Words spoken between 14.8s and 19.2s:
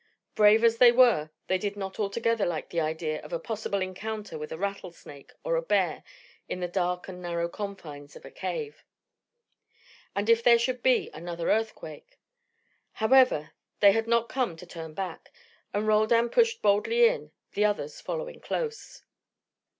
back, and Roldan pushed boldly in, the others following close.